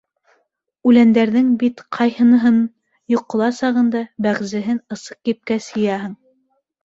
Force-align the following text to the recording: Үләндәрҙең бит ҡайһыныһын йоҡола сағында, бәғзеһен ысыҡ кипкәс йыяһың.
Үләндәрҙең 0.91 1.51
бит 1.63 1.81
ҡайһыныһын 1.97 2.57
йоҡола 3.15 3.51
сағында, 3.59 4.01
бәғзеһен 4.27 4.81
ысыҡ 4.97 5.19
кипкәс 5.29 5.69
йыяһың. 5.77 6.17